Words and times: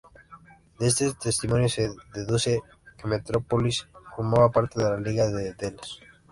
De 0.79 0.87
este 0.87 1.13
testimonio 1.13 1.69
se 1.69 1.91
deduce 2.15 2.61
que 2.97 3.07
Metrópolis 3.07 3.87
formaba 4.15 4.49
parte 4.49 4.83
de 4.83 4.89
la 4.89 4.99
Liga 4.99 5.27
de 5.29 5.53
Delos. 5.53 5.99